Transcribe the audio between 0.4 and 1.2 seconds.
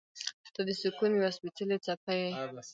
•ته د سکون